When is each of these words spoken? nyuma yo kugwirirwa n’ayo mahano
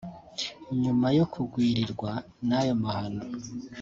nyuma 0.81 1.07
yo 1.17 1.25
kugwirirwa 1.33 2.11
n’ayo 2.47 2.73
mahano 2.83 3.23